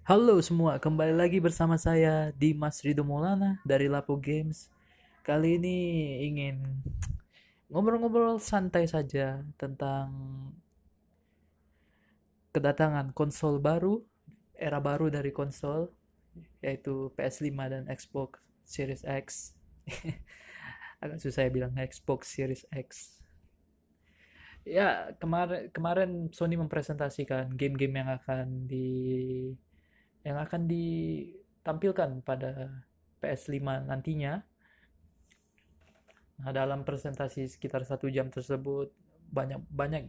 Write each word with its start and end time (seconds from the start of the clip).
Halo 0.00 0.40
semua, 0.40 0.80
kembali 0.80 1.12
lagi 1.12 1.44
bersama 1.44 1.76
saya 1.76 2.32
Dimas 2.32 2.80
Rido 2.80 3.04
Maulana 3.04 3.60
dari 3.68 3.84
Lapo 3.84 4.16
Games. 4.16 4.72
Kali 5.20 5.60
ini 5.60 5.76
ingin 6.24 6.56
ngobrol-ngobrol 7.68 8.40
santai 8.40 8.88
saja 8.88 9.44
tentang 9.60 10.08
kedatangan 12.48 13.12
konsol 13.12 13.60
baru, 13.60 14.00
era 14.56 14.80
baru 14.80 15.12
dari 15.12 15.36
konsol, 15.36 15.92
yaitu 16.64 17.12
PS5 17.20 17.52
dan 17.68 17.84
Xbox 17.92 18.40
Series 18.64 19.04
X. 19.04 19.52
Agak 21.04 21.20
susah 21.20 21.44
ya 21.44 21.52
bilang 21.52 21.76
Xbox 21.76 22.32
Series 22.32 22.64
X. 22.72 23.20
Ya, 24.64 25.12
kemarin 25.20 25.68
kemarin 25.76 26.32
Sony 26.32 26.56
mempresentasikan 26.56 27.52
game-game 27.52 28.00
yang 28.00 28.08
akan 28.16 28.64
di 28.64 28.88
yang 30.24 30.36
akan 30.36 30.68
ditampilkan 30.68 32.20
pada 32.24 32.84
PS5 33.20 33.88
nantinya. 33.88 34.40
Nah, 36.40 36.52
dalam 36.56 36.88
presentasi 36.88 37.48
sekitar 37.48 37.84
satu 37.84 38.08
jam 38.08 38.32
tersebut 38.32 38.92
banyak 39.30 39.60
banyak 39.68 40.08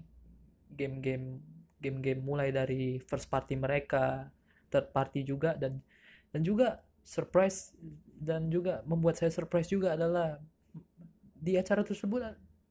game-game 0.74 1.44
game-game 1.82 2.22
mulai 2.24 2.54
dari 2.56 3.02
first 3.04 3.28
party 3.28 3.60
mereka, 3.60 4.32
third 4.72 4.96
party 4.96 5.28
juga 5.28 5.58
dan 5.60 5.84
dan 6.32 6.42
juga 6.46 6.80
surprise 7.04 7.76
dan 8.22 8.48
juga 8.48 8.86
membuat 8.88 9.20
saya 9.20 9.34
surprise 9.34 9.68
juga 9.68 9.98
adalah 9.98 10.40
di 11.36 11.58
acara 11.58 11.82
tersebut 11.82 12.22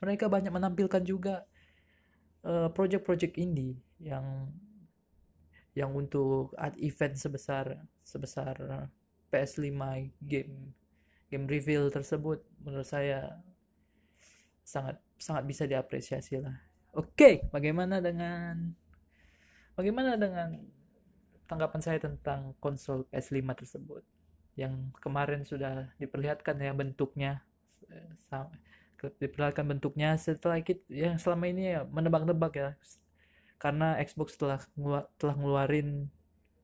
mereka 0.01 0.31
banyak 0.31 0.49
menampilkan 0.55 1.03
juga 1.03 1.45
uh, 2.47 2.71
project-project 2.73 3.37
indie 3.37 3.77
yang 4.01 4.49
yang 5.75 5.95
untuk 5.95 6.55
event 6.83 7.15
sebesar 7.15 7.79
sebesar 8.03 8.59
PS5 9.31 9.71
game 10.27 10.75
game 11.31 11.47
reveal 11.47 11.89
tersebut 11.95 12.43
menurut 12.59 12.87
saya 12.87 13.39
sangat 14.67 14.99
sangat 15.15 15.45
bisa 15.47 15.65
diapresiasi 15.71 16.43
lah. 16.43 16.59
Oke, 16.91 17.47
bagaimana 17.55 18.03
dengan 18.03 18.75
bagaimana 19.79 20.19
dengan 20.19 20.59
tanggapan 21.47 21.81
saya 21.83 21.99
tentang 22.03 22.55
konsol 22.59 23.07
PS5 23.11 23.43
tersebut 23.63 24.03
yang 24.59 24.91
kemarin 24.99 25.47
sudah 25.47 25.95
diperlihatkan 26.03 26.59
ya 26.59 26.75
bentuknya 26.75 27.43
diperlihatkan 29.01 29.65
bentuknya 29.65 30.15
setelah 30.21 30.61
kita 30.61 30.85
yang 30.93 31.17
selama 31.17 31.49
ini 31.49 31.75
ya 31.75 31.81
menebak-nebak 31.89 32.53
ya 32.53 32.71
karena 33.61 34.01
Xbox 34.01 34.41
telah 34.41 34.65
telah 35.21 35.35
ngeluarin 35.37 36.09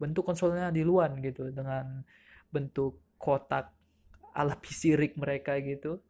bentuk 0.00 0.24
konsolnya 0.24 0.72
di 0.72 0.80
luar 0.80 1.12
gitu 1.20 1.52
dengan 1.52 2.00
bentuk 2.48 2.96
kotak 3.20 3.72
ala 4.32 4.56
PC 4.62 4.96
rig 4.96 5.12
mereka 5.20 5.60
gitu 5.60 6.00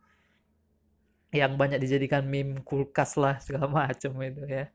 yang 1.34 1.58
banyak 1.58 1.82
dijadikan 1.82 2.24
meme 2.24 2.62
kulkas 2.62 3.18
lah 3.18 3.36
segala 3.44 3.66
macam 3.66 4.14
itu 4.22 4.46
ya. 4.46 4.70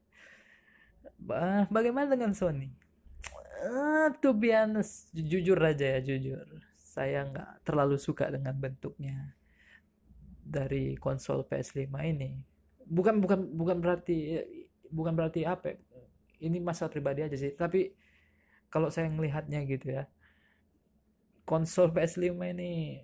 Bagaimana 1.69 2.11
dengan 2.11 2.33
Sony? 2.33 2.73
Uh, 3.61 4.09
to 4.17 4.33
be 4.33 4.49
honest 4.49 5.13
jujur 5.13 5.57
aja 5.61 5.97
ya 5.97 5.99
jujur. 6.01 6.43
Saya 6.75 7.23
nggak 7.29 7.63
terlalu 7.63 8.01
suka 8.01 8.27
dengan 8.27 8.57
bentuknya 8.57 9.37
dari 10.41 10.97
konsol 10.97 11.45
PS5 11.45 11.87
ini. 12.09 12.41
Bukan 12.89 13.21
bukan 13.21 13.53
bukan 13.53 13.77
berarti 13.79 14.41
bukan 14.91 15.13
berarti 15.15 15.47
apa 15.47 15.71
ya, 15.71 15.77
ini 16.42 16.58
masalah 16.59 16.92
pribadi 16.92 17.22
aja 17.23 17.38
sih. 17.38 17.53
Tapi 17.53 17.94
kalau 18.72 18.89
saya 18.89 19.08
melihatnya 19.11 19.61
gitu 19.67 19.94
ya 19.94 20.08
konsol 21.45 21.92
PS5 21.92 22.31
ini 22.56 23.02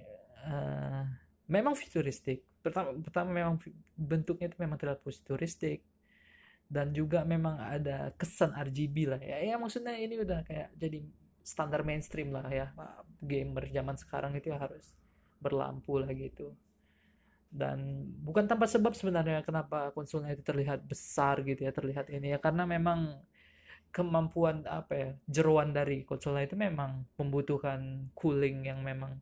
uh, 0.48 1.04
memang 1.52 1.76
futuristik. 1.76 2.46
Pertama 2.64 2.96
pertama 3.00 3.30
memang 3.32 3.56
bentuknya 3.97 4.47
itu 4.52 4.58
memang 4.62 4.78
terlihat 4.80 5.02
futuristik. 5.03 5.84
Dan 6.68 6.92
juga 6.92 7.24
memang 7.24 7.56
ada 7.64 8.12
kesan 8.20 8.52
RGB 8.52 8.96
lah 9.08 9.22
ya. 9.24 9.40
Ya 9.40 9.56
maksudnya 9.56 9.96
ini 9.96 10.20
udah 10.20 10.44
kayak 10.44 10.76
jadi 10.76 11.00
standar 11.44 11.84
mainstream 11.88 12.36
lah 12.36 12.47
ya. 12.52 12.72
Gamer 13.24 13.68
zaman 13.72 13.96
sekarang 13.96 14.36
itu 14.36 14.52
harus 14.52 14.84
berlampu 15.40 16.00
lah 16.02 16.12
gitu 16.12 16.56
dan 17.57 18.06
bukan 18.22 18.45
tanpa 18.45 18.69
sebab 18.69 18.94
sebenarnya 18.94 19.41
kenapa 19.41 19.90
konsolnya 19.97 20.38
itu 20.38 20.45
terlihat 20.45 20.85
besar 20.85 21.41
gitu 21.41 21.66
ya 21.66 21.73
terlihat 21.73 22.07
ini 22.13 22.38
ya. 22.38 22.40
Karena 22.40 22.69
memang 22.69 23.18
kemampuan 23.90 24.62
apa 24.69 24.94
ya 24.94 25.09
jeruan 25.25 25.73
dari 25.73 26.06
konsolnya 26.06 26.46
itu 26.46 26.53
memang 26.53 27.09
membutuhkan 27.17 28.13
cooling 28.13 28.69
yang 28.69 28.85
memang 28.85 29.17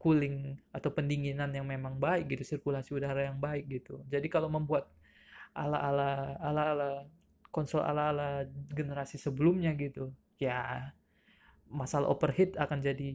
cooling 0.00 0.56
atau 0.72 0.88
pendinginan 0.88 1.52
yang 1.52 1.68
memang 1.68 2.00
baik 2.00 2.32
gitu 2.32 2.56
sirkulasi 2.56 2.96
udara 2.96 3.28
yang 3.28 3.36
baik 3.36 3.68
gitu. 3.68 4.00
Jadi 4.08 4.32
kalau 4.32 4.48
membuat 4.48 4.88
ala 5.52 5.76
ala 5.76 6.08
ala 6.40 6.62
ala 6.72 6.90
konsol 7.52 7.84
ala 7.84 8.14
ala 8.14 8.28
generasi 8.72 9.20
sebelumnya 9.20 9.76
gitu 9.76 10.14
ya 10.40 10.88
masalah 11.70 12.10
overheat 12.10 12.58
akan 12.58 12.78
jadi 12.82 13.06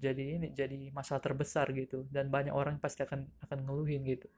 jadi 0.00 0.24
ini 0.40 0.46
jadi 0.56 0.90
masalah 0.90 1.20
terbesar 1.22 1.70
gitu. 1.76 2.08
Dan 2.08 2.32
banyak 2.32 2.52
orang 2.52 2.80
pasti 2.80 3.04
akan 3.04 3.28
akan 3.44 3.58
ngeluhin 3.68 4.02
gitu. 4.08 4.28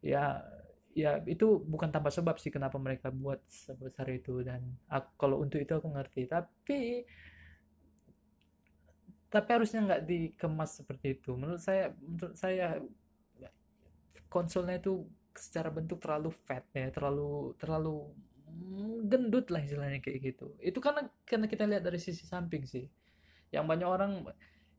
Ya 0.00 0.40
ya 0.90 1.22
itu 1.26 1.62
bukan 1.62 1.90
tanpa 1.94 2.10
sebab 2.10 2.36
sih 2.42 2.50
kenapa 2.50 2.76
mereka 2.78 3.10
buat 3.12 3.42
sebesar 3.50 4.06
itu. 4.10 4.42
Dan 4.46 4.62
aku, 4.88 5.08
kalau 5.20 5.36
untuk 5.42 5.58
itu 5.60 5.72
aku 5.74 5.88
ngerti. 5.90 6.26
Tapi 6.30 7.04
tapi 9.30 9.48
harusnya 9.54 9.80
nggak 9.86 10.02
dikemas 10.10 10.70
seperti 10.82 11.06
itu. 11.18 11.30
Menurut 11.38 11.62
saya 11.62 11.94
menurut 12.02 12.34
saya 12.34 12.82
konsolnya 14.30 14.78
itu 14.78 15.06
secara 15.34 15.70
bentuk 15.70 16.02
terlalu 16.02 16.30
fat 16.46 16.66
ya 16.74 16.90
terlalu 16.90 17.54
terlalu 17.58 18.10
gendut 19.10 19.50
lah 19.50 19.62
istilahnya 19.64 20.00
kayak 20.02 20.34
gitu. 20.34 20.54
Itu 20.60 20.78
karena 20.78 21.08
karena 21.26 21.46
kita 21.50 21.64
lihat 21.66 21.82
dari 21.86 21.98
sisi 21.98 22.24
samping 22.24 22.64
sih. 22.66 22.86
Yang 23.50 23.64
banyak 23.66 23.88
orang 23.88 24.12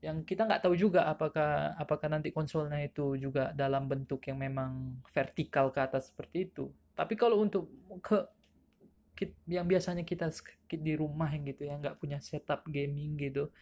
yang 0.02 0.26
kita 0.26 0.50
nggak 0.50 0.66
tahu 0.66 0.74
juga 0.74 1.06
apakah 1.06 1.78
apakah 1.78 2.08
nanti 2.10 2.34
konsolnya 2.34 2.82
itu 2.82 3.14
juga 3.22 3.54
dalam 3.54 3.86
bentuk 3.86 4.26
yang 4.26 4.42
memang 4.42 4.98
vertikal 5.14 5.70
ke 5.70 5.80
atas 5.84 6.10
seperti 6.10 6.50
itu. 6.50 6.72
Tapi 6.98 7.14
kalau 7.14 7.42
untuk 7.42 7.70
ke 8.02 8.26
yang 9.46 9.70
biasanya 9.70 10.02
kita 10.02 10.34
di 10.66 10.94
rumah 10.98 11.30
yang 11.30 11.46
gitu 11.46 11.70
ya 11.70 11.78
nggak 11.78 12.02
punya 12.02 12.18
setup 12.18 12.66
gaming 12.66 13.22
gitu 13.22 13.54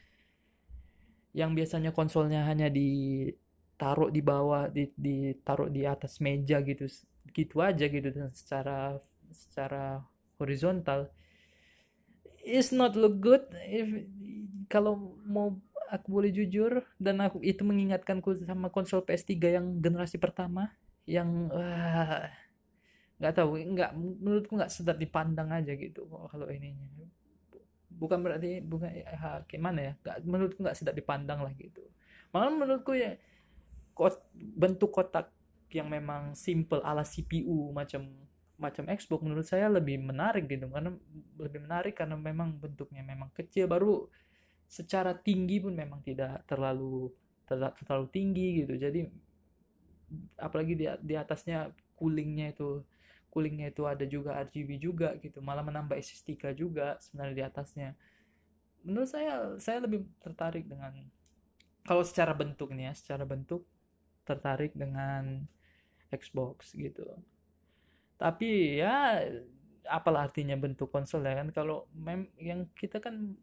yang 1.36 1.53
biasanya 1.53 1.91
konsolnya 1.94 2.47
hanya 2.47 2.72
ditaruh 2.72 4.09
di 4.09 4.22
bawah 4.24 4.72
di 4.72 4.90
ditaruh 4.96 5.70
di 5.70 5.86
atas 5.86 6.18
meja 6.24 6.58
gitu 6.64 6.90
gitu 7.30 7.56
aja 7.62 7.86
gitu 7.86 8.09
dan 8.09 8.30
secara 8.34 8.97
secara 9.31 10.03
horizontal 10.40 11.12
is 12.45 12.72
not 12.72 12.95
look 12.95 13.19
good. 13.19 13.44
If 13.67 14.07
kalau 14.69 15.17
mau 15.25 15.57
aku 15.90 16.07
boleh 16.22 16.31
jujur 16.31 16.85
dan 17.01 17.19
aku 17.19 17.41
itu 17.41 17.66
mengingatkanku 17.66 18.45
sama 18.45 18.69
konsol 18.69 19.01
PS3 19.01 19.34
yang 19.57 19.66
generasi 19.81 20.22
pertama 20.22 20.69
yang 21.09 21.50
nggak 23.17 23.34
uh, 23.34 23.38
tahu 23.38 23.57
nggak 23.57 23.91
menurutku 23.97 24.53
nggak 24.53 24.69
sedap 24.69 25.01
dipandang 25.01 25.50
aja 25.50 25.73
gitu 25.73 26.06
kalau 26.29 26.46
ininya. 26.47 26.85
Bukan 27.90 28.22
berarti 28.22 28.63
bukan 28.63 28.94
ya, 28.94 29.44
gimana 29.50 29.79
ya 29.81 29.94
nggak 30.06 30.17
menurutku 30.23 30.59
nggak 30.61 30.78
sedap 30.78 30.94
dipandang 30.94 31.41
lah 31.41 31.51
gitu. 31.57 31.81
Malah 32.29 32.53
menurutku 32.53 32.94
ya 32.94 33.17
kot, 33.97 34.16
bentuk 34.34 34.94
kotak 34.94 35.34
yang 35.73 35.90
memang 35.90 36.38
simple 36.38 36.81
ala 36.85 37.01
CPU 37.01 37.73
macam 37.73 38.06
macam 38.59 38.84
Xbox 38.92 39.20
menurut 39.24 39.47
saya 39.47 39.72
lebih 39.72 39.97
menarik 40.03 40.46
gitu 40.52 40.68
karena 40.68 40.92
lebih 41.40 41.64
menarik 41.64 41.96
karena 41.96 42.20
memang 42.20 42.59
bentuknya 42.59 43.02
memang 43.02 43.31
kecil 43.31 43.72
baru 43.72 44.06
secara 44.70 45.16
tinggi 45.17 45.58
pun 45.64 45.73
memang 45.73 46.03
tidak 46.06 46.46
terlalu 46.46 47.09
terlalu, 47.50 48.06
tinggi 48.14 48.61
gitu. 48.61 48.78
Jadi 48.78 49.02
apalagi 50.38 50.78
di, 50.78 50.85
di 51.02 51.16
atasnya 51.17 51.73
coolingnya 51.97 52.53
itu 52.53 52.85
coolingnya 53.34 53.73
itu 53.73 53.85
ada 53.90 54.06
juga 54.06 54.38
RGB 54.41 54.70
juga 54.78 55.17
gitu 55.22 55.41
malah 55.41 55.61
menambah 55.66 55.97
SSD 55.97 56.38
juga 56.53 57.02
sebenarnya 57.02 57.35
di 57.35 57.46
atasnya. 57.46 57.90
Menurut 58.85 59.09
saya 59.09 59.58
saya 59.58 59.82
lebih 59.82 60.06
tertarik 60.22 60.70
dengan 60.70 60.94
kalau 61.88 62.06
secara 62.06 62.38
bentuknya 62.38 62.94
secara 62.94 63.26
bentuk 63.26 63.66
tertarik 64.28 64.78
dengan 64.78 65.50
Xbox 66.14 66.78
gitu 66.78 67.06
tapi 68.20 68.78
ya 68.84 69.24
apalah 69.88 70.28
artinya 70.28 70.54
bentuk 70.60 70.92
konsol 70.92 71.26
ya 71.26 71.40
kan. 71.40 71.50
Kalau 71.56 71.88
mem 71.96 72.30
yang 72.38 72.68
kita 72.76 73.00
kan 73.00 73.34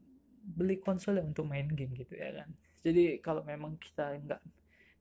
beli 0.47 0.79
konsol 0.79 1.19
ya 1.19 1.25
untuk 1.27 1.49
main 1.49 1.67
game 1.73 1.97
gitu 1.97 2.15
ya 2.15 2.31
kan. 2.45 2.49
Jadi 2.85 3.19
kalau 3.25 3.43
memang 3.43 3.75
kita 3.81 4.15
nggak 4.23 4.41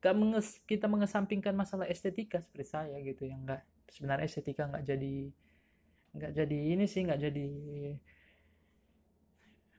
nggak 0.02 0.14
menges 0.16 0.48
kita 0.66 0.86
mengesampingkan 0.90 1.54
masalah 1.54 1.86
estetika 1.86 2.40
seperti 2.42 2.66
saya 2.72 2.96
gitu 3.04 3.28
yang 3.28 3.44
nggak 3.46 3.62
sebenarnya 3.92 4.26
estetika 4.26 4.66
nggak 4.66 4.84
jadi 4.84 5.14
nggak 6.16 6.32
jadi 6.32 6.58
ini 6.74 6.84
sih 6.88 7.04
nggak 7.04 7.20
jadi 7.28 7.48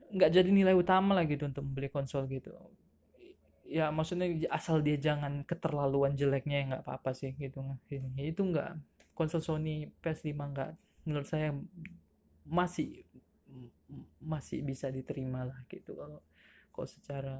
nggak 0.08 0.30
jadi 0.32 0.50
nilai 0.50 0.72
utama 0.72 1.12
lah 1.12 1.24
gitu 1.28 1.44
untuk 1.44 1.64
membeli 1.66 1.92
konsol 1.92 2.24
gitu. 2.30 2.54
Ya 3.68 3.92
maksudnya 3.92 4.32
asal 4.48 4.80
dia 4.80 4.96
jangan 4.96 5.44
keterlaluan 5.44 6.16
jeleknya 6.16 6.56
ya 6.60 6.64
nggak 6.72 6.82
apa-apa 6.88 7.10
sih 7.12 7.36
gitu. 7.36 7.60
Itu 8.16 8.42
nggak 8.48 8.70
konsol 9.18 9.42
Sony 9.42 9.90
PS5 9.98 10.30
nggak? 10.30 10.72
Menurut 11.10 11.26
saya 11.26 11.50
masih 12.46 13.02
masih 14.22 14.62
bisa 14.62 14.92
diterima 14.94 15.42
lah 15.42 15.58
gitu 15.66 15.98
kalau 15.98 16.22
kalau 16.70 16.86
secara 16.86 17.36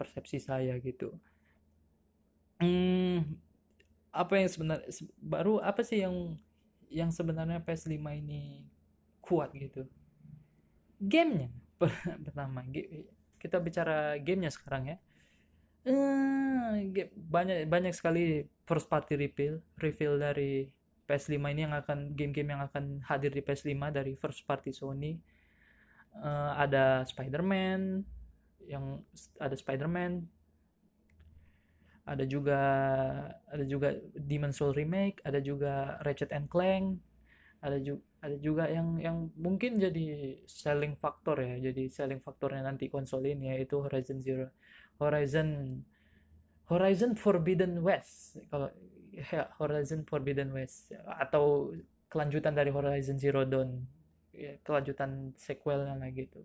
persepsi 0.00 0.40
saya 0.40 0.72
gitu. 0.80 1.12
Hmm, 2.56 3.36
apa 4.08 4.40
yang 4.40 4.48
sebenarnya 4.48 4.88
baru 5.20 5.60
apa 5.60 5.84
sih 5.84 6.00
yang 6.00 6.40
yang 6.88 7.12
sebenarnya 7.12 7.60
PS5 7.60 8.00
ini 8.16 8.64
kuat 9.20 9.52
gitu? 9.52 9.84
Gamenya 10.96 11.52
pertama 12.24 12.64
kita 13.36 13.60
bicara 13.60 14.16
gamenya 14.16 14.48
sekarang 14.48 14.96
ya. 14.96 14.98
Eh, 15.86 17.06
banyak 17.14 17.68
banyak 17.70 17.94
sekali 17.94 18.48
first 18.66 18.90
party 18.90 19.14
reveal 19.14 19.62
reveal 19.78 20.18
dari 20.18 20.66
PS5 21.06 21.38
ini 21.54 21.62
yang 21.64 21.74
akan 21.74 22.12
game-game 22.18 22.52
yang 22.52 22.62
akan 22.66 23.00
hadir 23.06 23.30
di 23.30 23.40
PS5 23.40 23.78
dari 23.94 24.12
first 24.18 24.42
party 24.44 24.74
Sony. 24.74 25.14
Uh, 26.16 26.52
ada 26.58 27.06
Spider-Man 27.06 28.02
yang 28.66 29.00
ada 29.38 29.54
Spider-Man. 29.54 30.26
Ada 32.06 32.22
juga 32.22 32.60
ada 33.50 33.64
juga 33.66 33.98
Demon 34.14 34.54
Soul 34.54 34.78
remake 34.78 35.18
ada 35.26 35.42
juga 35.42 35.98
Ratchet 36.02 36.30
and 36.34 36.50
Clank. 36.50 36.98
Ada 37.62 37.78
juga 37.82 38.02
ada 38.26 38.36
juga 38.42 38.64
yang 38.66 38.98
yang 38.98 39.16
mungkin 39.38 39.78
jadi 39.78 40.34
selling 40.50 40.98
factor 40.98 41.38
ya 41.38 41.70
jadi 41.70 41.86
selling 41.86 42.18
faktornya 42.18 42.66
nanti 42.66 42.90
konsol 42.90 43.22
ini 43.22 43.54
yaitu 43.54 43.78
Horizon 43.78 44.18
Zero 44.18 44.50
Horizon 44.98 45.82
Horizon 46.66 47.14
Forbidden 47.14 47.78
West. 47.86 48.42
Kalau 48.50 48.70
Horizon 49.58 50.04
Forbidden 50.04 50.52
West. 50.52 50.92
Atau 51.06 51.74
kelanjutan 52.08 52.54
dari 52.54 52.70
Horizon 52.70 53.16
Zero 53.16 53.42
Dawn. 53.44 53.84
Ya, 54.36 54.60
kelanjutan 54.62 55.32
sequelnya 55.36 55.96
lah 55.96 56.10
gitu. 56.12 56.44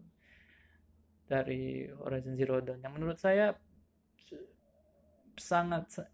Dari 1.27 1.91
Horizon 1.91 2.35
Zero 2.35 2.63
Dawn. 2.63 2.79
Yang 2.79 2.94
menurut 2.95 3.18
saya 3.19 3.56
sangat 5.39 6.06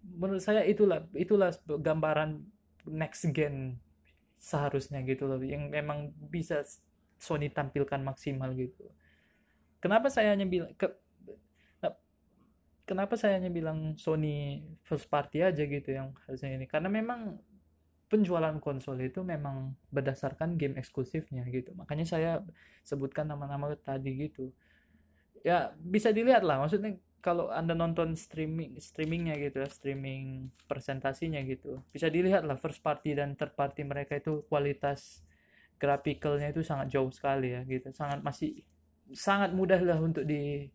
menurut 0.00 0.40
saya 0.40 0.64
itulah 0.64 1.04
itulah 1.12 1.52
gambaran 1.66 2.40
next 2.88 3.28
gen 3.36 3.80
seharusnya 4.40 5.04
gitu 5.04 5.28
loh. 5.28 5.40
Yang 5.40 5.68
memang 5.68 6.12
bisa 6.32 6.64
Sony 7.20 7.52
tampilkan 7.52 8.00
maksimal 8.00 8.56
gitu. 8.56 8.88
Kenapa 9.80 10.08
saya 10.08 10.32
hanya 10.32 10.48
bilang 10.48 10.72
ke, 10.76 10.88
kenapa 12.90 13.14
saya 13.14 13.38
hanya 13.38 13.54
bilang 13.54 13.94
Sony 13.94 14.66
first 14.82 15.06
party 15.06 15.46
aja 15.46 15.62
gitu 15.62 15.94
yang 15.94 16.10
harusnya 16.26 16.58
ini? 16.58 16.66
Karena 16.66 16.90
memang 16.90 17.38
penjualan 18.10 18.58
konsol 18.58 18.98
itu 19.06 19.22
memang 19.22 19.78
berdasarkan 19.94 20.58
game 20.58 20.74
eksklusifnya 20.74 21.46
gitu. 21.54 21.70
Makanya 21.78 22.06
saya 22.10 22.30
sebutkan 22.82 23.30
nama-nama 23.30 23.70
tadi 23.78 24.26
gitu. 24.26 24.50
Ya 25.46 25.70
bisa 25.78 26.10
dilihat 26.10 26.42
lah. 26.42 26.58
Maksudnya 26.66 26.98
kalau 27.22 27.54
anda 27.54 27.78
nonton 27.78 28.18
streaming 28.18 28.82
streamingnya 28.82 29.38
gitu 29.38 29.60
ya 29.60 29.68
streaming 29.68 30.48
presentasinya 30.64 31.36
gitu 31.44 31.84
bisa 31.92 32.08
dilihat 32.08 32.48
lah 32.48 32.56
first 32.56 32.80
party 32.80 33.12
dan 33.12 33.36
third 33.36 33.52
party 33.52 33.84
mereka 33.84 34.16
itu 34.16 34.40
kualitas 34.48 35.20
grafikalnya 35.80 36.52
itu 36.52 36.60
sangat 36.60 36.92
jauh 36.92 37.08
sekali 37.08 37.56
ya 37.56 37.64
gitu. 37.64 37.88
Sangat 37.96 38.20
masih 38.20 38.60
sangat 39.16 39.56
mudah 39.56 39.80
lah 39.80 39.98
untuk 39.98 40.28
di 40.28 40.68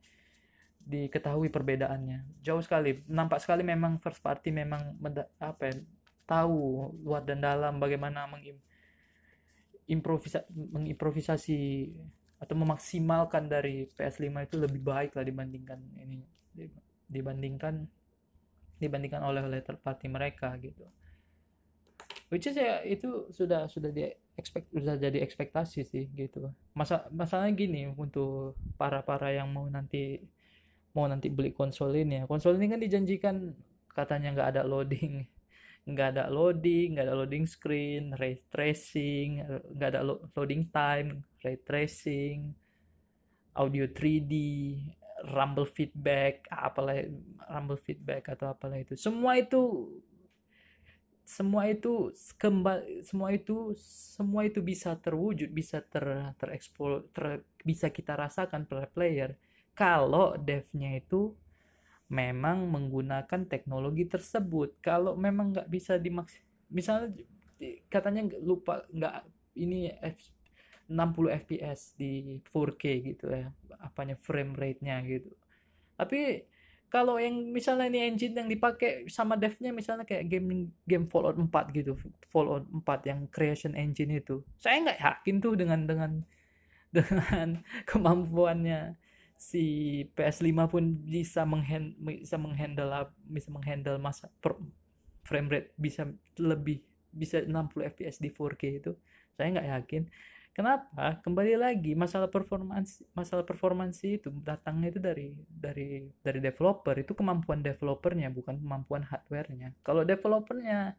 diketahui 0.86 1.50
perbedaannya. 1.50 2.46
Jauh 2.46 2.62
sekali. 2.62 3.02
Nampak 3.10 3.42
sekali 3.42 3.66
memang 3.66 3.98
first 3.98 4.22
party 4.22 4.54
memang 4.54 4.94
apa 5.42 5.66
ya, 5.66 5.74
tahu 6.30 6.94
luar 7.02 7.26
dan 7.26 7.42
dalam 7.42 7.82
bagaimana 7.82 8.30
mengimprovisasi 8.30 10.46
mengimprovisasi 10.54 11.90
atau 12.36 12.52
memaksimalkan 12.54 13.48
dari 13.50 13.90
PS5 13.98 14.46
itu 14.46 14.62
lebih 14.62 14.86
baik 14.86 15.18
lah 15.18 15.26
dibandingkan 15.26 15.82
ini 15.98 16.22
dibandingkan 17.10 17.90
dibandingkan 18.78 19.24
oleh 19.24 19.40
oleh 19.42 19.64
party 19.64 20.12
mereka 20.12 20.52
gitu. 20.60 20.84
Which 22.30 22.50
is 22.50 22.58
ya 22.58 22.82
itu 22.84 23.30
sudah 23.32 23.70
sudah 23.70 23.94
di 23.94 24.10
expect 24.36 24.68
sudah 24.74 24.98
jadi 25.00 25.22
ekspektasi 25.24 25.86
sih 25.88 26.12
gitu. 26.12 26.52
Masa 26.76 27.08
masalahnya 27.14 27.56
gini 27.56 27.88
untuk 27.88 28.58
para 28.76 29.00
para 29.06 29.32
yang 29.32 29.48
mau 29.54 29.70
nanti 29.70 30.20
mau 30.96 31.06
nanti 31.12 31.28
beli 31.28 31.52
konsol 31.52 31.92
ini 31.94 32.24
ya. 32.24 32.26
Konsol 32.26 32.58
ini 32.58 32.72
kan 32.72 32.80
dijanjikan 32.80 33.36
katanya 33.92 34.32
nggak 34.36 34.50
ada 34.56 34.64
loading 34.64 35.28
nggak 35.92 36.08
ada 36.18 36.26
loading 36.34 36.98
nggak 36.98 37.06
ada 37.06 37.16
loading 37.16 37.46
screen 37.46 38.18
ray 38.18 38.42
tracing 38.50 39.44
nggak 39.78 39.90
ada 39.94 40.02
loading 40.34 40.66
time 40.74 41.22
ray 41.46 41.62
tracing 41.62 42.58
audio 43.56 43.88
3D 43.88 44.34
rumble 45.32 45.66
feedback 45.66 46.46
apalah 46.52 47.08
rumble 47.48 47.80
feedback 47.80 48.28
atau 48.30 48.52
apalah 48.52 48.78
itu. 48.78 48.94
Semua 49.00 49.40
itu 49.40 49.90
semua 51.26 51.66
itu 51.66 52.14
kembali 52.38 53.02
semua 53.02 53.34
itu 53.34 53.74
semua 54.14 54.46
itu 54.46 54.62
bisa 54.62 54.94
terwujud 54.94 55.50
bisa 55.50 55.82
ter 55.82 56.06
terekspor 56.38 57.10
ter, 57.10 57.42
bisa 57.66 57.90
kita 57.90 58.14
rasakan 58.14 58.70
per 58.70 58.86
player 58.94 59.34
kalau 59.76 60.40
devnya 60.40 60.96
itu 60.98 61.36
memang 62.10 62.66
menggunakan 62.72 63.46
teknologi 63.46 64.08
tersebut. 64.08 64.80
Kalau 64.80 65.14
memang 65.20 65.52
nggak 65.54 65.70
bisa 65.70 66.00
dimaks 66.00 66.40
misalnya 66.72 67.14
katanya 67.92 68.32
lupa 68.42 68.84
nggak 68.90 69.16
ini 69.60 69.92
F 70.02 70.20
60 70.86 71.42
fps 71.42 71.98
di 71.98 72.38
4K 72.46 72.84
gitu 73.02 73.26
ya 73.34 73.50
apanya 73.82 74.16
frame 74.18 74.54
rate-nya 74.54 75.02
gitu. 75.06 75.34
Tapi 75.98 76.46
kalau 76.96 77.18
yang 77.18 77.50
misalnya 77.50 77.90
ini 77.90 78.08
engine 78.08 78.38
yang 78.38 78.48
dipakai 78.48 79.10
sama 79.10 79.36
devnya 79.36 79.74
misalnya 79.74 80.06
kayak 80.06 80.30
game 80.30 80.72
game 80.86 81.10
Fallout 81.10 81.36
4 81.36 81.52
gitu 81.76 81.98
Fallout 82.30 82.70
4 82.70 83.10
yang 83.10 83.20
creation 83.34 83.74
engine 83.74 84.16
itu 84.16 84.46
saya 84.62 84.80
nggak 84.86 85.02
yakin 85.02 85.36
tuh 85.42 85.54
dengan 85.58 85.84
dengan 85.84 86.12
dengan 86.96 87.60
kemampuannya 87.90 88.96
si 89.36 89.64
PS5 90.16 90.72
pun 90.72 90.84
bisa 91.04 91.44
menghandle 91.44 92.00
bisa 92.24 92.40
menghandle 92.40 93.12
bisa 93.28 93.50
menghandle 93.52 94.00
masa 94.00 94.32
per, 94.40 94.56
frame 95.28 95.50
rate 95.52 95.70
bisa 95.76 96.08
lebih 96.40 96.80
bisa 97.16 97.44
60 97.44 97.92
fps 97.96 98.20
di 98.20 98.30
4K 98.32 98.64
itu. 98.84 98.92
Saya 99.36 99.48
nggak 99.56 99.70
yakin. 99.80 100.04
Kenapa? 100.56 101.20
Kembali 101.20 101.60
lagi 101.60 101.92
masalah 102.00 102.32
performance 102.32 103.04
masalah 103.12 103.44
performansi 103.44 104.24
itu 104.24 104.32
datangnya 104.40 104.96
itu 104.96 105.00
dari 105.04 105.28
dari 105.52 106.08
dari 106.24 106.40
developer. 106.40 106.96
Itu 106.96 107.12
kemampuan 107.12 107.60
developernya 107.60 108.32
bukan 108.32 108.64
kemampuan 108.64 109.04
hardwarenya. 109.04 109.76
Kalau 109.84 110.08
developernya 110.08 110.96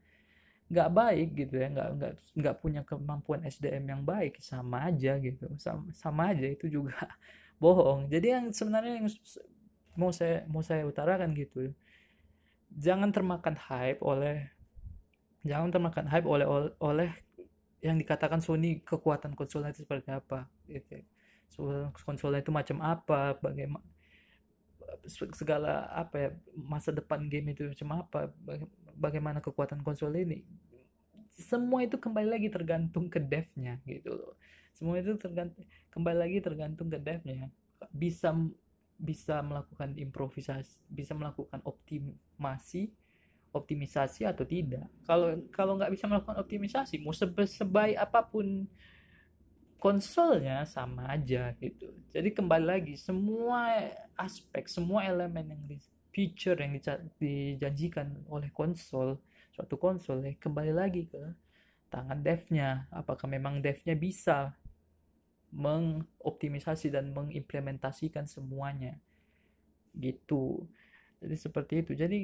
nggak 0.66 0.90
baik 0.92 1.28
gitu 1.38 1.62
ya 1.62 1.70
nggak 1.72 1.88
nggak 1.94 2.12
nggak 2.36 2.56
punya 2.58 2.82
kemampuan 2.82 3.46
SDM 3.46 3.84
yang 3.96 4.02
baik 4.04 4.36
sama 4.44 4.92
aja 4.92 5.16
gitu. 5.24 5.48
Sama 5.56 5.88
sama 5.96 6.36
aja 6.36 6.44
itu 6.44 6.68
juga 6.68 7.08
bohong. 7.56 8.08
Jadi 8.12 8.26
yang 8.32 8.44
sebenarnya 8.52 9.00
yang 9.00 9.08
mau 9.96 10.12
saya 10.12 10.44
mau 10.48 10.60
saya 10.60 10.84
utarakan 10.84 11.32
gitu. 11.32 11.72
Jangan 12.76 13.10
termakan 13.14 13.56
hype 13.56 14.00
oleh 14.04 14.52
jangan 15.46 15.70
termakan 15.72 16.06
hype 16.10 16.28
oleh 16.28 16.46
oleh 16.82 17.10
yang 17.80 17.96
dikatakan 17.96 18.42
Sony 18.42 18.82
kekuatan 18.82 19.38
konsolnya 19.38 19.72
itu 19.72 19.86
seperti 19.86 20.12
apa 20.12 20.50
gitu. 20.68 21.00
Konsolnya 22.04 22.44
itu 22.44 22.52
macam 22.52 22.82
apa 22.84 23.38
bagaimana 23.40 23.84
segala 25.08 25.86
apa 25.90 26.14
ya 26.18 26.30
masa 26.54 26.94
depan 26.94 27.26
game 27.26 27.54
itu 27.54 27.66
macam 27.70 28.04
apa 28.04 28.30
bagaimana 28.96 29.38
kekuatan 29.40 29.80
konsol 29.80 30.12
ini. 30.12 30.44
Semua 31.36 31.84
itu 31.84 32.00
kembali 32.00 32.32
lagi 32.32 32.48
tergantung 32.48 33.12
ke 33.12 33.20
devnya 33.20 33.76
gitu 33.84 34.16
loh 34.16 34.34
semua 34.76 35.00
itu 35.00 35.16
tergantung 35.16 35.64
kembali 35.88 36.18
lagi 36.20 36.38
tergantung 36.44 36.92
ke 36.92 37.00
devnya 37.00 37.48
bisa 37.88 38.36
bisa 39.00 39.40
melakukan 39.40 39.96
improvisasi 39.96 40.76
bisa 40.92 41.16
melakukan 41.16 41.64
optimasi 41.64 42.92
optimisasi 43.56 44.28
atau 44.28 44.44
tidak. 44.44 44.84
Kalau 45.08 45.40
kalau 45.48 45.80
nggak 45.80 45.92
bisa 45.96 46.04
melakukan 46.04 46.36
optimisasi 46.36 47.00
mau 47.00 47.16
sebe 47.16 47.48
sebaik 47.48 47.96
apa 47.96 48.20
pun 48.28 48.68
konsolnya 49.80 50.68
sama 50.68 51.08
aja 51.08 51.56
gitu. 51.56 51.88
Jadi 52.12 52.28
kembali 52.36 52.66
lagi 52.68 52.94
semua 53.00 53.72
aspek 54.16 54.68
semua 54.68 55.08
elemen 55.08 55.56
yang 55.56 55.62
di 55.64 55.76
feature 56.12 56.56
yang 56.60 56.76
dijanjikan 57.20 58.12
oleh 58.28 58.48
konsol 58.52 59.20
suatu 59.52 59.76
konsol 59.76 60.24
ya 60.24 60.32
kembali 60.36 60.72
lagi 60.72 61.08
ke 61.08 61.20
tangan 61.88 62.20
devnya. 62.20 62.84
Apakah 62.92 63.24
memang 63.24 63.64
devnya 63.64 63.96
bisa 63.96 64.52
mengoptimisasi 65.54 66.90
dan 66.90 67.14
mengimplementasikan 67.14 68.26
semuanya. 68.26 68.98
Gitu. 69.96 70.66
Jadi 71.22 71.36
seperti 71.36 71.74
itu. 71.82 71.92
Jadi 71.96 72.18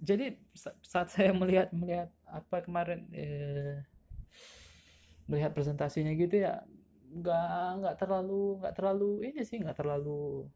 jadi 0.00 0.36
saat 0.84 1.08
saya 1.10 1.32
melihat 1.32 1.72
melihat 1.72 2.12
apa 2.28 2.62
kemarin 2.62 3.08
eh, 3.10 3.82
melihat 5.26 5.56
presentasinya 5.56 6.12
gitu 6.12 6.44
ya 6.44 6.60
nggak 7.12 7.68
nggak 7.84 7.96
terlalu 8.00 8.56
nggak 8.60 8.74
terlalu 8.76 9.10
ini 9.28 9.44
sih 9.44 9.60
nggak 9.60 9.76
terlalu 9.76 10.48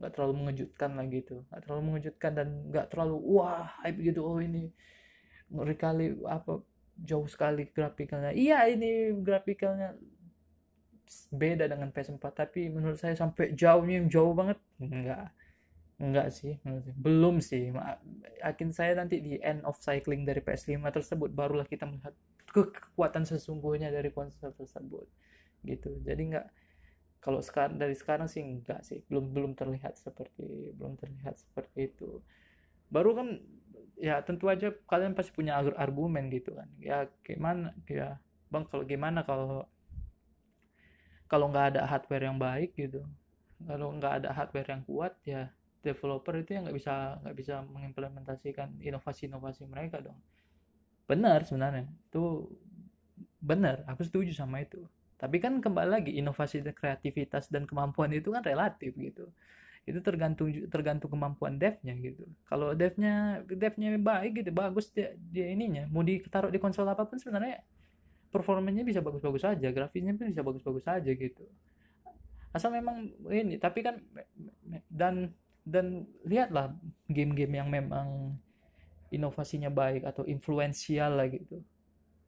nggak 0.00 0.12
terlalu 0.16 0.32
mengejutkan 0.40 0.90
lah 0.96 1.06
gitu. 1.08 1.44
Nggak 1.48 1.60
terlalu 1.64 1.82
mengejutkan 1.88 2.32
dan 2.36 2.48
nggak 2.68 2.86
terlalu 2.92 3.16
wah 3.20 3.68
hype 3.84 4.00
gitu 4.00 4.20
oh 4.24 4.40
ini 4.40 4.72
ngeri 5.50 5.76
kali 5.76 6.06
apa 6.24 6.62
jauh 7.00 7.28
sekali 7.28 7.68
grafikalnya. 7.68 8.32
Iya 8.32 8.68
ini 8.72 9.12
grafikalnya 9.20 9.96
beda 11.30 11.66
dengan 11.66 11.90
PS4 11.90 12.22
tapi 12.30 12.70
menurut 12.70 12.98
saya 12.98 13.18
sampai 13.18 13.54
jauhnya 13.58 13.98
yang 14.02 14.08
jauh 14.10 14.34
banget 14.34 14.58
enggak. 14.78 15.34
Enggak 16.00 16.32
sih 16.32 16.56
belum 16.96 17.42
sih. 17.42 17.74
Yakin 18.40 18.70
saya 18.72 18.96
nanti 18.96 19.20
di 19.20 19.36
end 19.42 19.66
of 19.66 19.76
cycling 19.82 20.24
dari 20.24 20.40
PS5 20.40 20.80
tersebut 20.94 21.30
barulah 21.34 21.66
kita 21.66 21.84
melihat 21.84 22.14
kekuatan 22.50 23.26
sesungguhnya 23.26 23.90
dari 23.90 24.08
konsol 24.14 24.54
tersebut. 24.54 25.06
Gitu. 25.66 26.00
Jadi 26.06 26.22
enggak 26.30 26.46
kalau 27.20 27.44
sekarang 27.44 27.76
dari 27.76 27.92
sekarang 27.98 28.30
sih 28.30 28.40
enggak 28.40 28.80
sih. 28.86 29.02
Belum 29.10 29.28
belum 29.34 29.52
terlihat 29.58 29.98
seperti 29.98 30.72
belum 30.78 30.94
terlihat 30.94 31.36
seperti 31.36 31.90
itu. 31.90 32.22
Baru 32.88 33.18
kan 33.18 33.42
ya 34.00 34.24
tentu 34.24 34.48
aja 34.48 34.72
kalian 34.88 35.12
pasti 35.12 35.34
punya 35.34 35.58
argumen 35.58 36.32
gitu 36.32 36.54
kan. 36.56 36.70
Ya 36.80 37.10
gimana 37.26 37.76
ya 37.90 38.16
bang 38.50 38.64
kalau 38.66 38.82
gimana 38.88 39.20
kalau 39.22 39.68
kalau 41.30 41.46
nggak 41.48 41.78
ada 41.78 41.86
hardware 41.86 42.26
yang 42.26 42.36
baik 42.36 42.74
gitu 42.74 43.06
kalau 43.64 43.92
nggak 43.94 44.12
ada 44.24 44.28
hardware 44.34 44.68
yang 44.72 44.82
kuat 44.82 45.14
ya 45.22 45.52
developer 45.80 46.36
itu 46.36 46.56
yang 46.56 46.68
nggak 46.68 46.76
bisa 46.76 46.94
nggak 47.24 47.36
bisa 47.36 47.54
mengimplementasikan 47.64 48.76
inovasi-inovasi 48.80 49.64
mereka 49.68 50.00
dong. 50.04 50.16
Benar 51.08 51.44
sebenarnya 51.48 51.88
itu 51.88 52.48
benar 53.40 53.84
aku 53.88 54.04
setuju 54.04 54.32
sama 54.36 54.64
itu. 54.64 54.84
Tapi 55.20 55.36
kan 55.36 55.60
kembali 55.60 55.88
lagi 55.88 56.12
inovasi 56.16 56.64
dan 56.64 56.72
kreativitas 56.72 57.52
dan 57.52 57.68
kemampuan 57.68 58.12
itu 58.12 58.32
kan 58.32 58.44
relatif 58.44 58.92
gitu. 58.96 59.28
Itu 59.88 60.04
tergantung 60.04 60.52
tergantung 60.68 61.12
kemampuan 61.12 61.56
devnya 61.56 61.96
gitu. 61.96 62.28
Kalau 62.44 62.76
devnya 62.76 63.44
devnya 63.48 63.96
baik 63.96 64.44
gitu 64.44 64.50
bagus 64.52 64.92
dia, 64.92 65.16
dia 65.16 65.48
ininya 65.52 65.88
mau 65.88 66.04
ditaruh 66.04 66.52
di 66.52 66.60
konsol 66.60 66.88
apa 66.88 67.08
pun 67.08 67.16
sebenarnya 67.16 67.64
performanya 68.30 68.86
bisa 68.86 69.02
bagus-bagus 69.02 69.42
saja 69.42 69.68
grafisnya 69.74 70.14
pun 70.14 70.30
bisa 70.30 70.46
bagus-bagus 70.46 70.86
saja 70.86 71.10
gitu. 71.10 71.44
Asal 72.50 72.74
memang 72.74 73.10
ini 73.30 73.58
tapi 73.58 73.82
kan 73.82 73.98
dan 74.90 75.34
dan 75.66 76.06
lihatlah 76.24 76.74
game-game 77.10 77.60
yang 77.62 77.68
memang 77.68 78.38
inovasinya 79.10 79.68
baik 79.68 80.06
atau 80.06 80.22
influensial 80.26 81.18
lah 81.18 81.26
gitu. 81.26 81.62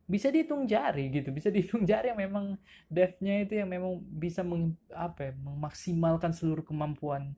Bisa 0.06 0.28
dihitung 0.28 0.66
jari 0.66 1.08
gitu 1.14 1.30
bisa 1.30 1.48
dihitung 1.48 1.86
jari 1.86 2.10
yang 2.10 2.20
memang 2.20 2.58
devnya 2.90 3.46
itu 3.46 3.54
yang 3.56 3.70
memang 3.70 4.02
bisa 4.02 4.42
meng, 4.42 4.74
apa 4.90 5.30
ya, 5.30 5.32
memaksimalkan 5.38 6.34
seluruh 6.34 6.66
kemampuan 6.66 7.32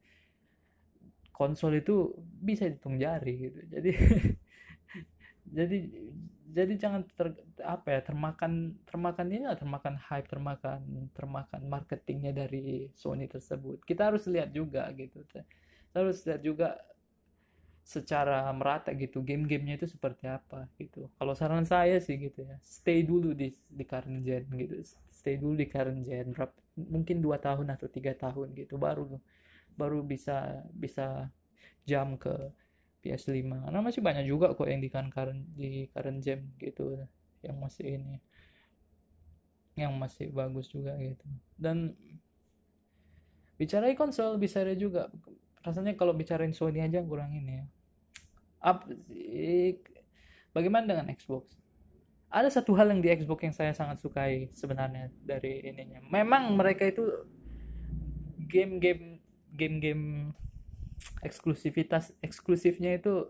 konsol 1.35 1.77
itu 1.77 2.15
bisa 2.41 2.65
dihitung 2.65 2.97
jari 2.97 3.51
gitu. 3.51 3.61
Jadi 3.69 3.91
jadi 5.45 5.79
jadi 6.55 6.73
jangan 6.79 7.03
ter, 7.19 7.35
apa 7.67 7.99
ya 7.99 8.01
termakan 8.07 8.79
termakan 8.87 9.27
ini 9.27 9.45
lah 9.51 9.59
termakan 9.59 9.99
hype 9.99 10.31
termakan 10.31 11.11
termakan 11.11 11.61
marketingnya 11.67 12.31
dari 12.31 12.89
Sony 12.95 13.27
tersebut. 13.27 13.83
Kita 13.83 14.15
harus 14.15 14.31
lihat 14.31 14.55
juga 14.55 14.87
gitu. 14.95 15.27
Kita 15.27 15.43
harus 15.99 16.23
lihat 16.23 16.41
juga 16.47 16.79
secara 17.85 18.49
merata 18.57 18.97
gitu 18.97 19.21
game-gamenya 19.21 19.77
itu 19.85 19.87
seperti 19.91 20.25
apa 20.31 20.71
gitu. 20.81 21.11
Kalau 21.19 21.35
saran 21.37 21.69
saya 21.69 22.01
sih 22.01 22.17
gitu 22.17 22.41
ya 22.47 22.57
stay 22.65 23.05
dulu 23.05 23.37
di 23.37 23.53
di 23.69 23.85
current 23.85 24.25
gen 24.25 24.47
gitu. 24.55 24.81
Stay 25.11 25.37
dulu 25.37 25.59
di 25.59 25.67
current 25.69 26.01
gen 26.07 26.33
mungkin 26.79 27.21
dua 27.21 27.37
tahun 27.43 27.75
atau 27.75 27.87
tiga 27.91 28.17
tahun 28.17 28.57
gitu 28.57 28.81
baru 28.81 29.21
baru 29.77 30.01
bisa 30.07 30.65
bisa 30.73 31.29
jam 31.85 32.17
ke 32.17 32.33
PS5 33.05 33.69
karena 33.69 33.79
masih 33.85 34.01
banyak 34.01 34.25
juga 34.25 34.57
kok 34.57 34.65
yang 34.65 34.81
di 34.81 34.89
current 34.89 35.45
di 35.53 35.85
current 35.93 36.25
gen 36.25 36.49
gitu 36.57 36.97
yang 37.45 37.61
masih 37.61 38.01
ini. 38.01 38.17
Yang 39.77 39.93
masih 40.01 40.27
bagus 40.33 40.73
juga 40.73 40.97
gitu. 40.97 41.29
Dan 41.61 41.93
bicara 43.61 43.93
konsol 43.93 44.41
bisa 44.41 44.65
ada 44.65 44.73
juga. 44.73 45.13
Rasanya 45.61 45.93
kalau 45.97 46.17
bicarain 46.17 46.57
Sony 46.57 46.81
aja 46.81 47.05
kurang 47.05 47.37
ini 47.37 47.61
ya. 47.61 47.65
Up, 48.65 48.89
bagaimana 50.57 50.89
dengan 50.89 51.13
Xbox? 51.13 51.53
Ada 52.33 52.61
satu 52.61 52.73
hal 52.75 52.91
yang 52.91 53.05
di 53.05 53.13
Xbox 53.13 53.39
yang 53.45 53.55
saya 53.55 53.73
sangat 53.77 54.01
sukai 54.01 54.49
sebenarnya 54.57 55.13
dari 55.21 55.61
ininya. 55.69 56.01
Memang 56.09 56.57
mereka 56.57 56.89
itu 56.89 57.05
game-game 58.49 59.21
game-game 59.55 60.35
eksklusivitas 61.25 62.13
eksklusifnya 62.25 62.97
itu 62.97 63.29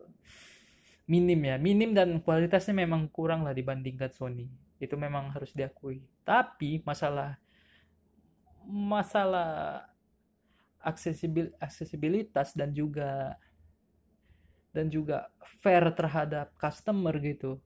minim 1.07 1.40
ya. 1.45 1.57
Minim 1.61 1.93
dan 1.93 2.21
kualitasnya 2.21 2.75
memang 2.75 3.09
kurang 3.12 3.45
lah 3.45 3.52
dibandingkan 3.52 4.11
Sony. 4.12 4.49
Itu 4.81 4.97
memang 4.97 5.33
harus 5.33 5.52
diakui. 5.52 6.02
Tapi 6.25 6.83
masalah 6.83 7.38
masalah 8.64 9.85
aksesibil 10.81 11.52
aksesibilitas 11.61 12.57
dan 12.57 12.73
juga 12.73 13.37
dan 14.75 14.90
juga 14.90 15.31
fair 15.62 15.85
terhadap 15.95 16.52
customer 16.59 17.14
gitu. 17.23 17.61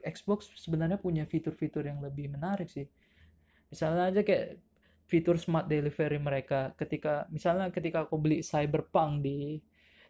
Xbox 0.00 0.48
sebenarnya 0.56 0.96
punya 0.96 1.28
fitur-fitur 1.28 1.84
yang 1.84 2.00
lebih 2.00 2.32
menarik 2.32 2.72
sih. 2.72 2.88
Misalnya 3.68 4.08
aja 4.08 4.24
kayak 4.24 4.56
fitur 5.10 5.34
smart 5.34 5.66
delivery 5.66 6.22
mereka. 6.22 6.70
Ketika 6.78 7.26
misalnya 7.34 7.74
ketika 7.74 8.06
aku 8.06 8.14
beli 8.22 8.46
Cyberpunk 8.46 9.26
di 9.26 9.58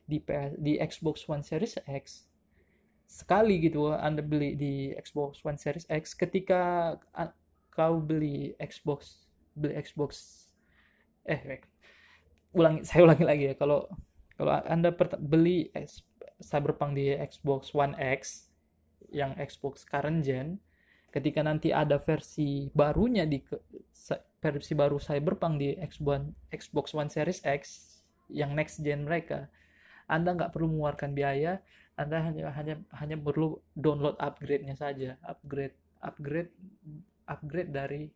di 0.04 0.21
PS, 0.21 0.61
di 0.61 0.76
Xbox 0.76 1.25
One 1.25 1.40
Series 1.40 1.80
X 1.88 2.28
sekali 3.11 3.59
gitu 3.59 3.90
Anda 3.90 4.23
beli 4.23 4.54
di 4.54 4.95
Xbox 4.95 5.42
One 5.42 5.59
Series 5.59 5.88
X 5.88 6.14
ketika 6.14 6.95
kau 7.73 7.99
beli 7.99 8.54
Xbox 8.61 9.26
beli 9.57 9.75
Xbox 9.83 10.45
eh 11.26 11.40
ulangi 12.54 12.85
saya 12.88 13.09
ulangi 13.09 13.25
lagi 13.25 13.45
ya. 13.50 13.54
Kalau 13.57 13.88
kalau 14.37 14.61
anda 14.69 14.92
beli 15.21 15.73
Cyberpunk 16.40 16.97
di 16.97 17.12
Xbox 17.16 17.73
One 17.73 17.97
X 17.97 18.52
yang 19.11 19.35
Xbox 19.40 19.83
current 19.83 20.23
gen 20.23 20.61
ketika 21.11 21.42
nanti 21.42 21.75
ada 21.75 21.99
versi 21.99 22.71
barunya 22.71 23.26
di 23.26 23.42
versi 24.40 24.73
baru 24.73 24.97
Cyberpunk 24.97 25.61
di 25.61 25.76
Xbox 25.76 26.25
Xbox 26.49 26.87
One 26.97 27.12
Series 27.12 27.44
X 27.44 27.62
yang 28.32 28.56
next 28.56 28.80
gen 28.80 29.04
mereka. 29.04 29.52
Anda 30.11 30.35
nggak 30.35 30.56
perlu 30.56 30.73
mengeluarkan 30.75 31.14
biaya 31.14 31.61
anda 32.00 32.16
hanya 32.25 32.49
hanya 32.56 32.75
hanya 32.97 33.16
perlu 33.20 33.61
download 33.76 34.16
upgrade-nya 34.16 34.73
saja. 34.73 35.20
Upgrade 35.20 35.76
upgrade 36.00 36.49
upgrade 37.28 37.70
dari 37.76 38.09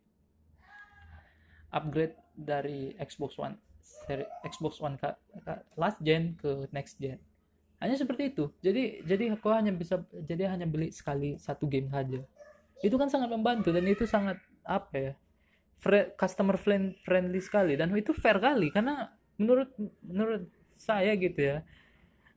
upgrade 1.69 2.17
dari 2.33 2.97
Xbox 2.97 3.37
One 3.37 3.61
seri 3.85 4.25
Xbox 4.41 4.81
One 4.81 4.97
last 5.77 6.01
gen 6.01 6.33
ke 6.33 6.65
next 6.73 6.97
gen. 6.97 7.21
Hanya 7.77 7.93
seperti 7.93 8.33
itu. 8.33 8.49
Jadi 8.65 9.05
jadi 9.05 9.37
aku 9.37 9.53
hanya 9.53 9.69
bisa 9.69 10.01
jadi 10.25 10.49
hanya 10.49 10.65
beli 10.65 10.89
sekali 10.89 11.37
satu 11.37 11.69
game 11.69 11.93
saja. 11.93 12.25
Itu 12.81 12.97
kan 12.97 13.13
sangat 13.13 13.29
membantu 13.29 13.69
dan 13.69 13.85
itu 13.85 14.09
sangat 14.09 14.41
apa 14.65 14.95
ya 14.97 15.13
customer 16.17 16.57
friendly 17.03 17.41
sekali. 17.43 17.75
Dan 17.77 17.93
itu 17.95 18.11
fair 18.15 18.39
kali 18.39 18.71
karena 18.73 19.11
menurut 19.35 19.71
menurut 20.01 20.47
saya 20.75 21.15
gitu 21.15 21.39
ya 21.39 21.57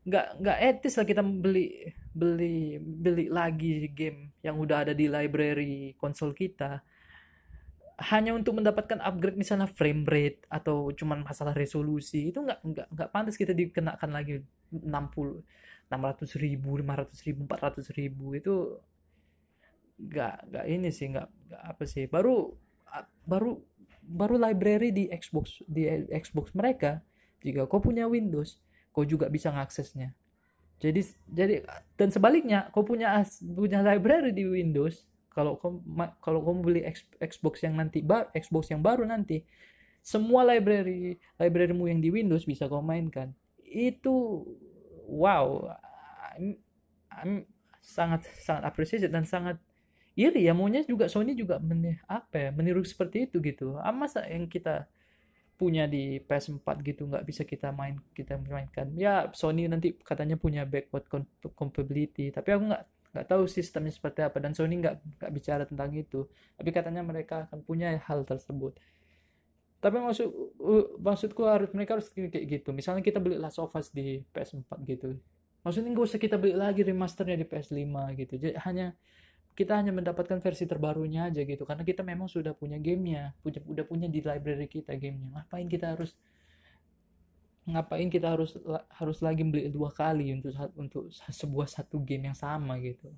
nggak 0.08 0.26
nggak 0.40 0.58
etis 0.72 0.94
lah 0.96 1.04
kita 1.04 1.20
beli 1.20 1.92
beli 2.16 2.80
beli 2.80 3.28
lagi 3.28 3.92
game 3.92 4.32
yang 4.40 4.56
udah 4.56 4.88
ada 4.88 4.92
di 4.96 5.04
library 5.04 5.92
konsol 6.00 6.32
kita. 6.32 6.80
Hanya 7.98 8.30
untuk 8.30 8.56
mendapatkan 8.56 9.02
upgrade 9.02 9.36
misalnya 9.36 9.66
frame 9.66 10.06
rate 10.06 10.46
atau 10.48 10.94
cuman 10.94 11.26
masalah 11.26 11.52
resolusi 11.52 12.30
itu 12.30 12.40
nggak 12.40 12.60
nggak 12.62 12.88
nggak 12.94 13.08
pantas 13.10 13.34
kita 13.36 13.52
dikenakan 13.52 14.10
lagi 14.14 14.40
60 14.70 14.86
600 15.88 16.44
ribu 16.44 16.78
500 16.78 17.26
ribu 17.26 17.40
400 17.44 17.98
ribu. 17.98 18.26
Itu 18.38 18.54
nggak 19.98 20.34
nggak 20.48 20.64
ini 20.72 20.88
sih 20.94 21.06
nggak 21.12 21.28
nggak 21.52 21.62
apa 21.74 21.84
sih. 21.84 22.04
Baru 22.08 22.54
baru 23.28 23.60
baru 24.08 24.40
library 24.40 24.90
di 24.90 25.04
Xbox 25.12 25.60
di 25.68 25.84
Xbox 26.08 26.56
mereka. 26.56 27.04
Jika 27.44 27.70
kau 27.70 27.78
punya 27.78 28.08
Windows 28.10 28.58
kau 28.90 29.06
juga 29.06 29.30
bisa 29.30 29.52
ngaksesnya. 29.54 30.16
Jadi 30.78 31.00
jadi 31.26 31.54
dan 31.98 32.08
sebaliknya 32.10 32.70
kau 32.70 32.82
punya 32.82 33.22
punya 33.54 33.82
library 33.82 34.30
di 34.34 34.46
Windows 34.46 35.06
kalau 35.30 35.54
kamu 35.54 35.78
kalau 36.18 36.40
kamu 36.42 36.58
beli 36.62 36.82
Xbox 37.22 37.62
yang 37.62 37.78
nanti 37.78 38.02
bar 38.02 38.30
Xbox 38.34 38.74
yang 38.74 38.82
baru 38.82 39.06
nanti 39.06 39.46
semua 40.02 40.42
library 40.46 41.20
librarymu 41.38 41.86
yang 41.86 42.00
di 42.02 42.10
Windows 42.10 42.46
bisa 42.48 42.66
kau 42.66 42.82
mainkan. 42.82 43.34
Itu 43.62 44.46
wow 45.06 45.68
I'm, 46.34 46.58
I'm 47.12 47.46
sangat 47.78 48.26
sangat 48.42 48.66
appreciated 48.66 49.10
dan 49.10 49.26
sangat 49.26 49.58
iri 50.18 50.50
ya 50.50 50.52
maunya 50.58 50.82
juga 50.82 51.06
Sony 51.06 51.38
juga 51.38 51.62
men, 51.62 51.94
apa 52.10 52.34
ya 52.34 52.50
meniru 52.50 52.82
seperti 52.82 53.30
itu 53.30 53.38
gitu. 53.38 53.78
Ah, 53.78 53.94
masa 53.94 54.26
yang 54.26 54.50
kita 54.50 54.90
punya 55.58 55.86
di 55.90 56.22
PS4 56.22 56.66
gitu 56.86 57.02
nggak 57.10 57.24
bisa 57.26 57.42
kita 57.46 57.70
main 57.70 58.02
kita 58.14 58.34
mainkan? 58.42 58.90
Ya 58.98 59.30
Sony 59.30 59.70
nanti 59.70 59.94
katanya 59.94 60.34
punya 60.34 60.66
backward 60.66 61.06
compatibility 61.54 62.34
tapi 62.34 62.50
aku 62.54 62.64
nggak 62.74 62.84
nggak 63.14 63.26
tahu 63.30 63.48
sistemnya 63.48 63.94
seperti 63.94 64.20
apa 64.26 64.36
dan 64.42 64.52
Sony 64.58 64.82
nggak 64.82 65.22
nggak 65.22 65.30
bicara 65.30 65.62
tentang 65.70 65.90
itu. 65.94 66.26
Tapi 66.58 66.70
katanya 66.74 67.02
mereka 67.06 67.46
akan 67.46 67.62
punya 67.62 67.94
hal 68.02 68.26
tersebut. 68.26 68.74
Tapi 69.78 69.96
maksud 70.02 70.28
maksudku 70.98 71.46
harus 71.46 71.70
mereka 71.70 71.94
harus 71.94 72.10
kayak 72.10 72.34
gitu. 72.58 72.74
Misalnya 72.74 73.06
kita 73.06 73.22
beli 73.22 73.38
Last 73.38 73.62
of 73.62 73.70
Us 73.78 73.94
di 73.94 74.26
PS4 74.34 74.70
gitu. 74.82 75.14
Maksudnya 75.62 75.90
nggak 75.94 76.06
usah 76.10 76.18
kita 76.18 76.34
beli 76.38 76.54
lagi 76.58 76.82
remasternya 76.82 77.38
di 77.38 77.46
PS5 77.46 77.86
gitu. 78.18 78.34
Jadi 78.38 78.54
hanya 78.66 78.98
kita 79.58 79.74
hanya 79.74 79.90
mendapatkan 79.90 80.38
versi 80.38 80.70
terbarunya 80.70 81.26
aja 81.26 81.42
gitu 81.42 81.66
karena 81.66 81.82
kita 81.82 82.06
memang 82.06 82.30
sudah 82.30 82.54
punya 82.54 82.78
gamenya 82.78 83.34
punya 83.42 83.58
udah 83.66 83.84
punya 83.90 84.06
di 84.06 84.22
library 84.22 84.70
kita 84.70 84.94
gamenya. 84.94 85.34
Ngapain 85.34 85.66
kita 85.66 85.98
harus 85.98 86.14
ngapain 87.66 88.06
kita 88.06 88.38
harus 88.38 88.54
harus 88.94 89.18
lagi 89.18 89.42
beli 89.42 89.66
dua 89.66 89.90
kali 89.90 90.30
untuk 90.30 90.54
untuk 90.78 91.10
sebuah 91.10 91.66
satu 91.66 91.98
game 92.06 92.30
yang 92.30 92.38
sama 92.38 92.78
gitu. 92.78 93.10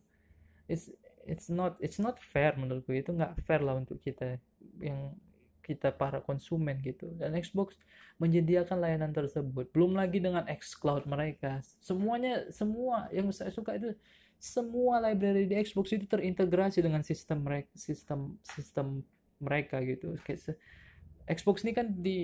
It's 0.64 0.88
it's 1.28 1.52
not 1.52 1.76
it's 1.84 2.00
not 2.00 2.16
fair 2.16 2.56
menurutku 2.56 2.96
itu 2.96 3.12
nggak 3.12 3.36
fair 3.44 3.60
lah 3.60 3.76
untuk 3.76 4.00
kita 4.00 4.40
yang 4.80 5.12
kita 5.60 5.92
para 5.92 6.24
konsumen 6.24 6.80
gitu. 6.80 7.04
Dan 7.20 7.36
Xbox 7.36 7.76
menyediakan 8.16 8.80
layanan 8.80 9.12
tersebut 9.12 9.68
belum 9.76 9.92
lagi 9.92 10.24
dengan 10.24 10.48
xCloud 10.48 11.04
mereka. 11.04 11.60
Semuanya 11.84 12.48
semua 12.48 13.12
yang 13.12 13.28
saya 13.30 13.52
suka 13.52 13.76
itu 13.76 13.92
semua 14.40 15.04
library 15.04 15.44
di 15.44 15.54
Xbox 15.60 15.92
itu 15.92 16.08
terintegrasi 16.08 16.80
dengan 16.80 17.04
sistem 17.04 17.44
mereka 17.44 17.68
sistem 17.76 18.40
sistem 18.40 19.04
mereka 19.36 19.84
gitu. 19.84 20.16
Xbox 21.28 21.62
ini 21.62 21.72
kan 21.76 21.92
di 21.92 22.18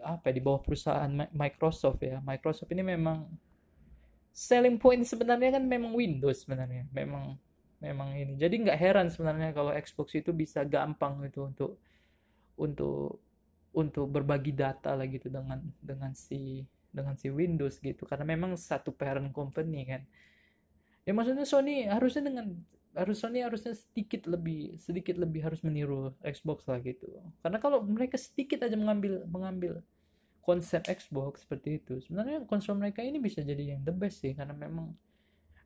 apa 0.00 0.32
ya, 0.32 0.40
di 0.40 0.42
bawah 0.42 0.64
perusahaan 0.64 1.12
Microsoft 1.30 2.00
ya. 2.00 2.24
Microsoft 2.24 2.72
ini 2.72 2.82
memang 2.82 3.28
selling 4.32 4.80
point 4.80 5.04
sebenarnya 5.04 5.60
kan 5.60 5.64
memang 5.68 5.92
Windows 5.92 6.48
sebenarnya. 6.48 6.88
Memang 6.88 7.36
memang 7.84 8.16
ini. 8.16 8.34
Jadi 8.40 8.64
nggak 8.64 8.78
heran 8.80 9.06
sebenarnya 9.12 9.52
kalau 9.52 9.70
Xbox 9.76 10.16
itu 10.16 10.32
bisa 10.32 10.64
gampang 10.64 11.20
itu 11.28 11.44
untuk 11.44 11.76
untuk 12.56 13.20
untuk 13.76 14.08
berbagi 14.08 14.56
data 14.56 14.96
lah 14.96 15.04
gitu 15.06 15.28
dengan 15.28 15.60
dengan 15.78 16.16
si 16.16 16.64
dengan 16.88 17.14
si 17.14 17.28
Windows 17.28 17.76
gitu. 17.78 18.08
Karena 18.08 18.24
memang 18.24 18.56
satu 18.56 18.90
parent 18.90 19.30
company 19.30 19.84
kan 19.84 20.02
ya 21.08 21.16
maksudnya 21.16 21.48
Sony 21.48 21.88
harusnya 21.88 22.28
dengan 22.28 22.52
harus 22.92 23.16
Sony 23.16 23.40
harusnya 23.40 23.72
sedikit 23.72 24.28
lebih 24.28 24.76
sedikit 24.76 25.16
lebih 25.16 25.40
harus 25.40 25.64
meniru 25.64 26.12
Xbox 26.20 26.68
lah 26.68 26.84
gitu. 26.84 27.08
Karena 27.40 27.56
kalau 27.56 27.80
mereka 27.80 28.20
sedikit 28.20 28.60
aja 28.60 28.76
mengambil 28.76 29.24
mengambil 29.24 29.80
konsep 30.44 30.84
Xbox 30.84 31.48
seperti 31.48 31.80
itu 31.80 32.04
sebenarnya 32.04 32.44
konsol 32.44 32.76
mereka 32.76 33.00
ini 33.00 33.16
bisa 33.16 33.40
jadi 33.40 33.72
yang 33.72 33.80
the 33.88 33.94
best 33.94 34.20
sih. 34.20 34.36
Karena 34.36 34.52
memang 34.52 34.92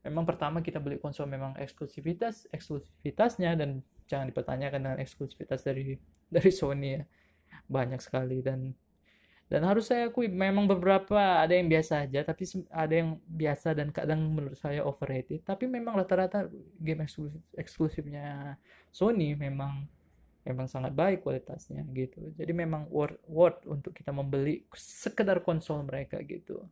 memang 0.07 0.23
pertama 0.23 0.63
kita 0.63 0.79
beli 0.79 1.03
konsol 1.03 1.27
memang 1.27 1.59
eksklusivitas 1.59 2.47
eksklusivitasnya 2.55 3.59
dan 3.59 3.83
jangan 4.07 4.31
dipertanyakan 4.31 4.79
dengan 4.79 4.99
eksklusivitas 5.03 5.67
dari 5.67 5.99
dari 6.31 6.51
Sony 6.55 7.03
ya. 7.03 7.03
Banyak 7.67 7.99
sekali 7.99 8.47
dan 8.47 8.71
dan 9.53 9.69
harus 9.69 9.85
saya 9.85 10.09
akui 10.09 10.33
memang 10.33 10.65
beberapa 10.65 11.45
ada 11.45 11.53
yang 11.53 11.69
biasa 11.69 12.09
aja 12.09 12.25
tapi 12.25 12.49
ada 12.73 12.89
yang 12.89 13.21
biasa 13.29 13.77
dan 13.77 13.93
kadang 13.93 14.25
menurut 14.33 14.57
saya 14.57 14.81
overrated. 14.81 15.45
Tapi 15.45 15.69
memang 15.69 15.93
rata-rata 15.93 16.49
game 16.81 17.05
eksklusif 17.05 17.37
eksklusifnya 17.53 18.57
Sony 18.89 19.37
memang 19.37 19.85
memang 20.49 20.73
sangat 20.73 20.97
baik 20.97 21.21
kualitasnya 21.21 21.85
gitu. 21.93 22.33
Jadi 22.33 22.49
memang 22.57 22.89
worth 22.89 23.21
worth 23.29 23.61
untuk 23.69 23.93
kita 23.93 24.09
membeli 24.09 24.65
sekedar 24.73 25.45
konsol 25.45 25.85
mereka 25.85 26.17
gitu. 26.25 26.65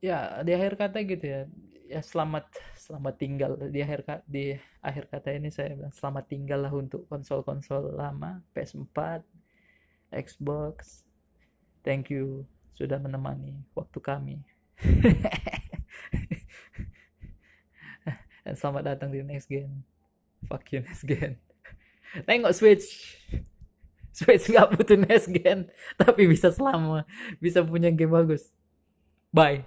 Ya 0.00 0.40
di 0.40 0.56
akhir 0.56 0.80
kata 0.80 1.04
gitu 1.04 1.24
ya 1.28 1.40
ya 1.84 2.00
selamat 2.00 2.48
selamat 2.80 3.14
tinggal. 3.20 3.60
Di 3.60 3.84
akhir 3.84 4.24
di 4.24 4.56
akhir 4.80 5.04
kata 5.12 5.36
ini 5.36 5.52
saya 5.52 5.76
bilang 5.76 5.92
selamat 5.92 6.24
tinggal 6.32 6.64
lah 6.64 6.72
untuk 6.72 7.04
konsol-konsol 7.12 7.92
lama 7.92 8.40
PS4 8.56 9.36
Xbox. 10.12 11.04
Thank 11.82 12.12
you 12.12 12.44
sudah 12.76 13.00
menemani 13.02 13.58
waktu 13.74 13.98
kami. 13.98 14.36
Dan 18.46 18.54
selamat 18.60 18.94
datang 18.94 19.10
di 19.10 19.24
next 19.24 19.50
gen. 19.50 19.82
Fuck 20.46 20.70
you 20.70 20.84
next 20.84 21.02
gen. 21.08 21.40
Tengok 22.24 22.54
Switch. 22.54 23.18
Switch 24.18 24.50
nggak 24.50 24.74
butuh 24.74 24.98
next 24.98 25.30
gen, 25.30 25.70
tapi 26.00 26.26
bisa 26.26 26.50
selama, 26.50 27.06
bisa 27.38 27.62
punya 27.62 27.90
game 27.94 28.10
bagus. 28.10 28.50
Bye. 29.30 29.56